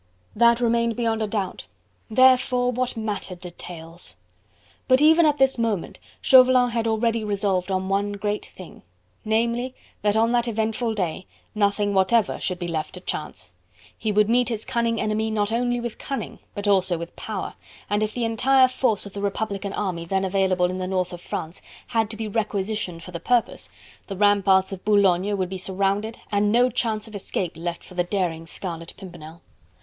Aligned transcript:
That 0.35 0.59
remained 0.59 0.95
beyond 0.95 1.21
a 1.21 1.27
doubt! 1.27 1.67
Therefore 2.09 2.71
what 2.71 2.97
mattered 2.97 3.39
details? 3.39 4.15
But 4.87 4.99
even 4.99 5.27
at 5.27 5.37
this 5.37 5.59
moment, 5.59 5.99
Chauvelin 6.21 6.71
had 6.71 6.87
already 6.87 7.23
resolved 7.23 7.69
on 7.69 7.87
one 7.87 8.13
great 8.13 8.43
thing: 8.47 8.81
namely, 9.23 9.75
that 10.01 10.15
on 10.15 10.31
that 10.31 10.47
eventful 10.47 10.95
day, 10.95 11.27
nothing 11.53 11.93
whatever 11.93 12.39
should 12.39 12.57
be 12.57 12.67
left 12.67 12.95
to 12.95 12.99
Chance; 12.99 13.51
he 13.95 14.11
would 14.11 14.27
meet 14.27 14.49
his 14.49 14.65
cunning 14.65 14.99
enemy 14.99 15.29
not 15.29 15.51
only 15.51 15.79
with 15.79 15.99
cunning, 15.99 16.39
but 16.55 16.67
also 16.67 16.97
with 16.97 17.15
power, 17.15 17.53
and 17.87 18.01
if 18.01 18.15
the 18.15 18.25
entire 18.25 18.67
force 18.67 19.05
of 19.05 19.13
the 19.13 19.21
republican 19.21 19.71
army 19.71 20.03
then 20.03 20.25
available 20.25 20.65
in 20.71 20.79
the 20.79 20.87
north 20.87 21.13
of 21.13 21.21
France 21.21 21.61
had 21.89 22.09
to 22.09 22.17
be 22.17 22.27
requisitioned 22.27 23.03
for 23.03 23.11
the 23.11 23.19
purpose, 23.19 23.69
the 24.07 24.17
ramparts 24.17 24.71
of 24.73 24.83
Boulogne 24.83 25.37
would 25.37 25.49
be 25.49 25.59
surrounded 25.59 26.17
and 26.31 26.51
no 26.51 26.71
chance 26.71 27.07
of 27.07 27.13
escape 27.13 27.53
left 27.55 27.83
for 27.83 27.93
the 27.93 28.03
daring 28.03 28.47
Scarlet 28.47 28.95
Pimpernel. 28.97 29.43